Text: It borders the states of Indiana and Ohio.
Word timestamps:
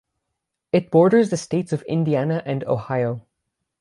It 0.71 0.89
borders 0.89 1.29
the 1.29 1.37
states 1.37 1.71
of 1.71 1.83
Indiana 1.83 2.41
and 2.43 2.63
Ohio. 2.63 3.21